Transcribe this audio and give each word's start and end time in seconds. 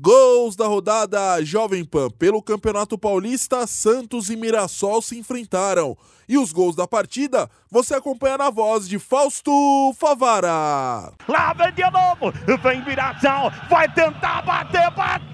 Gols 0.00 0.54
da 0.54 0.64
rodada 0.64 1.44
Jovem 1.44 1.84
Pan 1.84 2.08
pelo 2.08 2.40
Campeonato 2.40 2.96
Paulista, 2.96 3.66
Santos 3.66 4.30
e 4.30 4.36
Mirassol 4.36 5.02
se 5.02 5.18
enfrentaram. 5.18 5.96
E 6.28 6.38
os 6.38 6.52
gols 6.52 6.76
da 6.76 6.86
partida 6.86 7.50
você 7.68 7.94
acompanha 7.94 8.38
na 8.38 8.48
voz 8.48 8.88
de 8.88 8.96
Fausto 8.96 9.50
Favara. 9.98 11.12
Lá 11.26 11.52
vem 11.52 11.72
de 11.72 11.82
novo, 11.90 12.32
vem 12.62 12.84
Mirassol, 12.84 13.50
vai 13.68 13.92
tentar 13.92 14.42
bater, 14.42 14.88
bateu! 14.92 15.27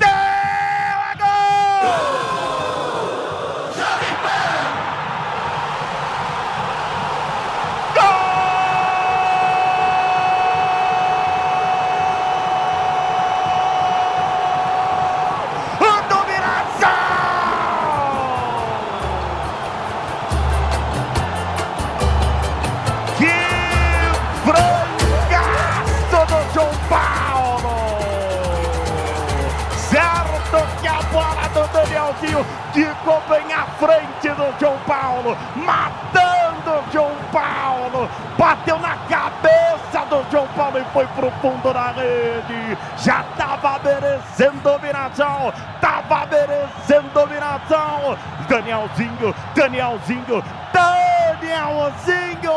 Danielzinho 32.15 32.45
ficou 32.73 33.21
bem 33.29 33.53
à 33.53 33.65
frente 33.79 34.29
do 34.29 34.55
João 34.61 34.79
Paulo, 34.87 35.37
matando 35.57 36.71
o 36.71 36.93
João 36.93 37.13
Paulo, 37.33 38.09
bateu 38.39 38.79
na 38.79 38.97
cabeça 39.09 40.05
do 40.09 40.25
João 40.31 40.47
Paulo 40.57 40.79
e 40.79 40.85
foi 40.93 41.07
pro 41.09 41.31
fundo 41.43 41.73
da 41.73 41.93
rede. 41.93 42.79
Já 42.99 43.23
estava 43.23 43.79
merecendo 43.83 44.61
dominação, 44.63 45.53
estava 45.75 46.27
merecendo 46.27 47.09
dominação. 47.13 48.17
Danielzinho, 48.49 49.35
Danielzinho, 49.55 50.45
Danielzinho 50.73 51.14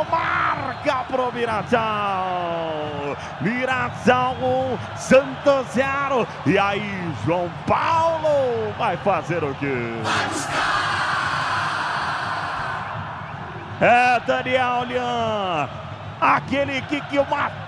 marca 0.09 1.03
pro 1.05 1.31
Mirassol. 1.31 3.17
Mirassol 3.41 4.35
1, 4.93 4.97
Santos 4.97 5.67
0. 5.73 6.27
E 6.45 6.57
aí, 6.57 7.13
João 7.25 7.49
Paulo 7.65 8.73
vai 8.77 8.97
fazer 8.97 9.43
o 9.43 9.53
quê? 9.55 9.73
É 13.79 14.19
Daniel 14.25 14.85
Lian, 14.85 15.69
aquele 16.19 16.81
que, 16.81 16.99
que 17.01 17.19
matou 17.19 17.66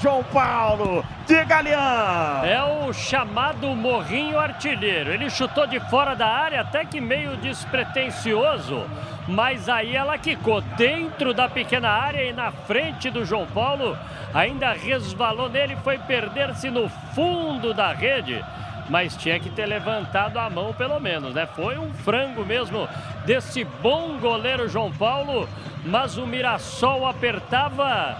João 0.00 0.22
Paulo. 0.24 1.04
Diga, 1.26 1.60
Lian. 1.60 2.42
É 2.44 2.62
o 2.62 2.92
chamado 2.92 3.68
morrinho 3.74 4.38
artilheiro. 4.38 5.12
Ele 5.12 5.28
chutou 5.28 5.66
de 5.66 5.80
fora 5.80 6.14
da 6.14 6.26
área, 6.26 6.60
até 6.60 6.84
que 6.84 7.00
meio 7.00 7.36
despretensioso 7.36 8.86
mas 9.28 9.68
aí 9.68 9.94
ela 9.94 10.16
quicou 10.16 10.62
dentro 10.62 11.34
da 11.34 11.48
pequena 11.48 11.90
área 11.90 12.24
e 12.24 12.32
na 12.32 12.50
frente 12.50 13.10
do 13.10 13.26
João 13.26 13.46
Paulo, 13.46 13.96
ainda 14.32 14.72
resvalou 14.72 15.50
nele, 15.50 15.76
foi 15.84 15.98
perder-se 15.98 16.70
no 16.70 16.88
fundo 17.14 17.74
da 17.74 17.92
rede. 17.92 18.42
Mas 18.88 19.14
tinha 19.14 19.38
que 19.38 19.50
ter 19.50 19.66
levantado 19.66 20.38
a 20.38 20.48
mão 20.48 20.72
pelo 20.72 20.98
menos, 20.98 21.34
né? 21.34 21.46
Foi 21.54 21.76
um 21.76 21.92
frango 21.92 22.42
mesmo 22.42 22.88
desse 23.26 23.64
bom 23.64 24.16
goleiro 24.18 24.66
João 24.66 24.90
Paulo, 24.90 25.46
mas 25.84 26.16
o 26.16 26.26
Mirassol 26.26 27.06
apertava 27.06 28.16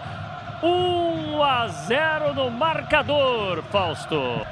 1 0.62 1.42
a 1.42 1.68
0 1.68 2.34
no 2.34 2.50
marcador, 2.50 3.62
Fausto. 3.70 4.46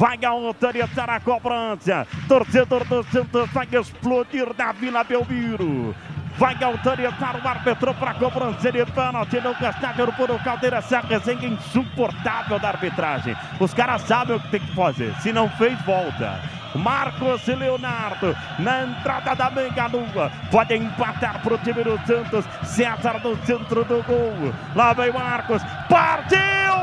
vai 0.00 0.18
autorizar 0.24 1.10
a 1.10 1.20
cobrança. 1.20 2.06
Torcedor 2.26 2.86
do 2.86 3.02
Santos 3.04 3.50
vai 3.50 3.68
explodir 3.70 4.48
na 4.56 4.72
Vila 4.72 5.04
Belmiro. 5.04 5.94
Vai 6.38 6.56
autorizar 6.64 7.36
o 7.36 7.46
árbitro 7.46 7.94
para 7.94 8.12
a 8.12 8.14
cobrança 8.14 8.72
de 8.72 8.86
pênalti 8.86 9.38
no 9.42 9.50
estádio 9.50 10.10
por 10.14 10.42
Caldeira. 10.42 10.78
Essa 10.78 11.00
resenha 11.00 11.48
insuportável 11.48 12.58
da 12.58 12.68
arbitragem. 12.68 13.36
Os 13.60 13.74
caras 13.74 14.00
sabem 14.02 14.36
o 14.36 14.40
que 14.40 14.48
tem 14.48 14.60
que 14.60 14.74
fazer. 14.74 15.14
Se 15.16 15.34
não 15.34 15.50
fez, 15.50 15.78
volta. 15.82 16.59
Marcos 16.74 17.46
Leonardo 17.46 18.36
na 18.58 18.82
entrada 18.82 19.34
da 19.34 19.48
Lua. 19.86 20.30
Pode 20.50 20.74
empatar 20.74 21.40
para 21.42 21.54
o 21.54 21.58
time 21.58 21.82
do 21.84 21.98
Santos. 22.06 22.44
César 22.64 23.20
no 23.22 23.36
centro 23.44 23.84
do 23.84 24.02
gol. 24.02 24.54
Lá 24.74 24.92
vem 24.92 25.12
Marcos. 25.12 25.62
Partiu! 25.88 26.38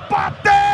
Bateu! 0.09 0.66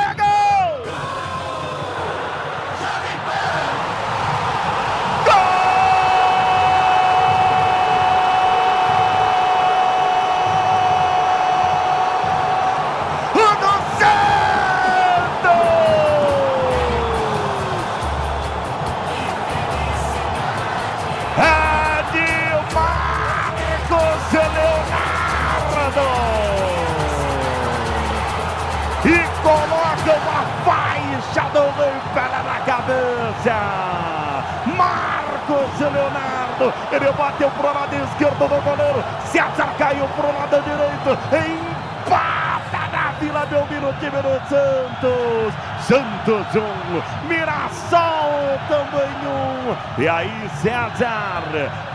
Cabeça. 32.65 34.43
Marcos 34.77 35.79
Leonardo, 35.79 36.73
ele 36.91 37.11
bateu 37.13 37.49
pro 37.51 37.73
lado 37.73 37.95
esquerdo 37.95 38.39
do 38.39 38.61
goleiro. 38.61 39.03
César 39.25 39.69
caiu 39.77 40.07
pro 40.09 40.27
lado 40.27 40.61
direito. 40.63 41.17
Empata 41.31 42.87
na 42.91 43.11
Vila 43.19 43.45
Belmiro, 43.45 43.93
time 43.99 44.21
do 44.21 44.39
Santos. 44.49 45.53
Santos 45.85 46.55
1, 46.55 46.59
um, 46.61 47.27
Mirassol 47.27 48.59
também 48.69 49.09
1. 49.25 49.29
Um. 49.29 50.01
E 50.01 50.07
aí, 50.07 50.49
César 50.61 51.43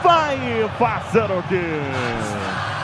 vai 0.03 0.71
fazer 0.79 1.31
o 1.31 1.43
quê? 1.49 2.78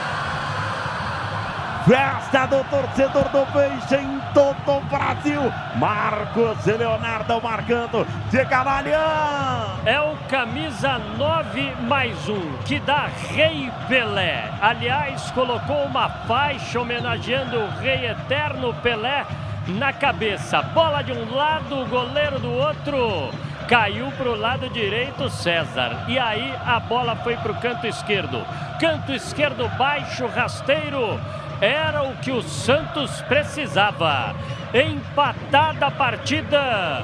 Festa 1.85 2.47
do 2.47 2.63
torcedor 2.63 3.29
do 3.29 3.45
Peixe 3.53 3.97
em 3.97 4.19
todo 4.33 4.77
o 4.77 4.81
Brasil. 4.85 5.39
Marcos 5.75 6.65
Leonardo 6.65 7.39
marcando 7.39 8.07
de 8.31 8.43
Cavalhão. 8.45 9.79
É 9.85 10.01
o 10.01 10.17
camisa 10.27 10.97
9 10.97 11.75
mais 11.81 12.27
um, 12.27 12.57
que 12.65 12.79
dá 12.79 13.07
Rei 13.29 13.71
Pelé. 13.87 14.49
Aliás, 14.59 15.29
colocou 15.29 15.85
uma 15.85 16.09
faixa 16.09 16.81
homenageando 16.81 17.59
o 17.59 17.69
Rei 17.79 18.07
Eterno 18.07 18.73
Pelé 18.81 19.23
na 19.67 19.93
cabeça. 19.93 20.63
Bola 20.63 21.03
de 21.03 21.11
um 21.11 21.35
lado, 21.35 21.85
goleiro 21.85 22.39
do 22.39 22.51
outro. 22.51 23.29
Caiu 23.67 24.11
para 24.17 24.29
o 24.29 24.35
lado 24.35 24.67
direito 24.71 25.29
César. 25.29 26.05
E 26.07 26.17
aí 26.17 26.51
a 26.65 26.79
bola 26.79 27.15
foi 27.17 27.37
para 27.37 27.51
o 27.51 27.61
canto 27.61 27.85
esquerdo. 27.85 28.43
Canto 28.79 29.11
esquerdo 29.11 29.69
baixo, 29.77 30.25
rasteiro 30.25 31.19
era 31.61 32.03
o 32.03 32.15
que 32.17 32.31
o 32.31 32.41
Santos 32.41 33.21
precisava. 33.23 34.35
Empatada 34.73 35.87
a 35.87 35.91
partida, 35.91 37.03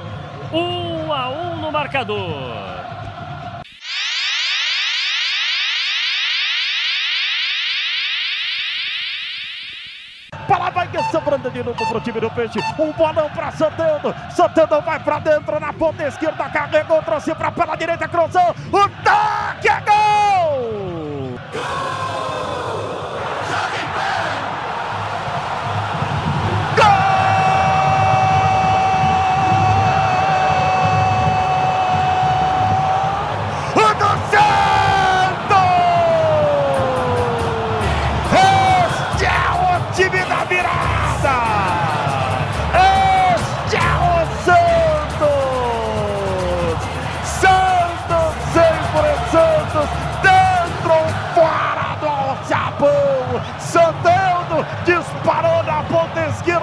um 0.52 1.12
a 1.12 1.28
um 1.30 1.56
no 1.56 1.72
marcador. 1.72 2.72
Bola 10.46 10.70
vai 10.70 10.88
sobrando 11.10 11.50
de 11.50 11.62
novo 11.62 11.86
pro 11.86 12.00
time 12.00 12.20
do 12.20 12.30
Peixe. 12.30 12.58
Um 12.78 12.92
bolão 12.92 13.30
para 13.30 13.50
Santando. 13.52 14.14
Santando 14.30 14.80
vai 14.82 15.00
para 15.00 15.18
dentro 15.20 15.58
na 15.58 15.72
ponta 15.72 16.06
esquerda. 16.06 16.48
Carregou, 16.50 17.02
trouxe 17.02 17.34
para 17.34 17.50
pela 17.52 17.76
direita, 17.76 18.06
cruzou. 18.06 18.50
O 18.70 18.88
toque 19.02 19.68
é 19.68 19.91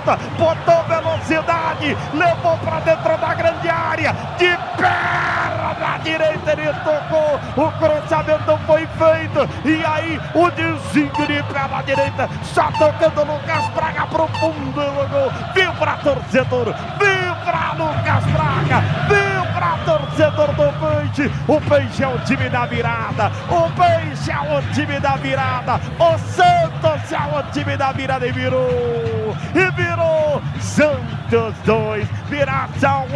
esquerda, 0.10 0.18
botou 0.38 0.84
velocidade, 0.86 1.98
levou 2.14 2.58
para 2.58 2.80
dentro 2.80 3.18
da 3.18 3.34
grande 3.34 3.70
área, 3.70 4.14
de 4.38 4.58
perna 4.78 5.98
direita 6.04 6.52
ele 6.52 6.74
tocou, 6.84 7.40
o 7.58 7.72
cruzamento 7.74 8.60
foi 8.66 8.88
feito, 8.88 9.50
e 9.66 9.86
aí 9.86 10.20
o 10.34 10.50
desvio 10.52 11.12
de 11.28 11.44
perna 11.44 11.84
direita, 11.84 12.30
só 12.44 12.72
tocando 12.72 13.24
Lucas 13.24 13.68
Braga 13.76 14.08
pro 14.08 14.28
fundo 14.40 14.72
do 14.72 15.10
gol, 15.10 15.32
vibra 15.54 15.98
torcedor, 16.04 16.74
vibra 16.98 17.74
Lucas 17.78 18.24
Braga, 18.32 18.82
vibra 19.08 19.59
torcedor 19.90 20.54
do 20.54 20.72
Peixe, 20.80 21.32
o 21.48 21.60
Peixe 21.62 22.04
é 22.04 22.08
o 22.08 22.20
time 22.20 22.48
da 22.50 22.66
virada, 22.68 23.32
o 23.50 23.70
Peixe 23.72 24.32
é 24.32 24.40
o 24.40 24.62
time 24.74 25.00
da 25.00 25.16
virada, 25.16 25.82
o 25.98 26.18
Santos 26.20 27.12
é 27.12 27.40
o 27.40 27.52
time 27.52 27.76
da 27.76 27.92
virada 27.92 28.28
e 28.28 28.32
virou, 28.32 29.36
e 29.56 29.72
virou, 29.72 30.42
Santos 30.60 31.56
2, 31.66 32.08
Viração 32.30 33.08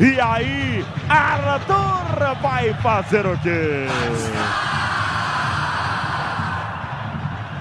1, 0.00 0.04
e 0.04 0.20
aí 0.20 0.84
Arthur 1.08 2.34
vai 2.42 2.74
fazer 2.74 3.24
o 3.24 3.38
quê? 3.38 3.86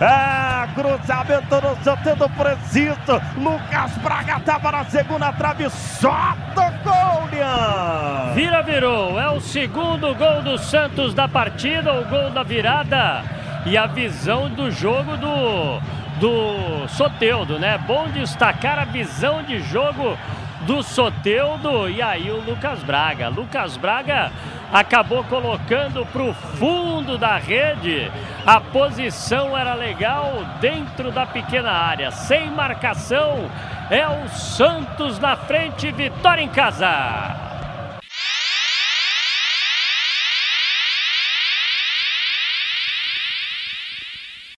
Ah, 0.02 0.47
cruzamento 0.78 1.56
no 1.62 1.76
sentido 1.84 2.30
preciso. 2.30 3.22
Lucas 3.36 3.98
Braga 3.98 4.38
estava 4.38 4.72
na 4.72 4.86
segunda 4.86 5.34
trave, 5.34 5.70
só 5.72 6.36
tocou, 6.54 7.28
Lian. 7.32 8.34
Vira, 8.36 8.62
virou. 8.62 9.20
É 9.20 9.28
o 9.32 9.42
segundo 9.42 10.14
gol 10.14 10.44
do 10.44 10.58
Santos 10.60 11.16
da 11.16 11.28
partida, 11.28 11.92
o 11.94 12.06
gol 12.06 12.30
da 12.30 12.44
virada. 12.44 13.24
E 13.66 13.76
a 13.76 13.88
visão 13.88 14.50
do 14.50 14.70
jogo 14.70 15.18
do, 15.18 15.80
do 16.20 16.88
Soteudo, 16.90 17.58
né? 17.58 17.80
Bom 17.80 18.08
destacar 18.10 18.78
a 18.78 18.86
visão 18.86 19.42
de 19.42 19.60
jogo 19.60 20.16
do 20.62 20.81
Soteudo 20.81 21.89
e 21.89 22.01
aí 22.01 22.31
o 22.31 22.42
Lucas 22.42 22.81
Braga. 22.83 23.30
Lucas 23.30 23.77
Braga 23.77 24.31
acabou 24.71 25.24
colocando 25.24 26.06
para 26.06 26.24
o 26.24 26.33
fundo 26.33 27.18
da 27.18 27.38
rede. 27.38 28.12
A 28.45 28.59
posição 28.59 29.57
era 29.57 29.74
legal 29.74 30.33
dentro 30.59 31.12
da 31.12 31.25
pequena 31.25 31.71
área, 31.71 32.12
sem 32.12 32.50
marcação. 32.50 33.50
É 33.89 34.07
o 34.07 34.27
Santos 34.30 35.19
na 35.19 35.36
frente, 35.36 35.92
vitória 35.92 36.42
em 36.42 36.50
casa. 36.50 37.47